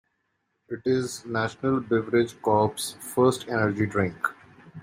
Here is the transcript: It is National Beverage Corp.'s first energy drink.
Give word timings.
It 0.67 0.81
is 0.85 1.27
National 1.27 1.79
Beverage 1.79 2.41
Corp.'s 2.41 2.93
first 2.99 3.47
energy 3.47 3.85
drink. 3.85 4.15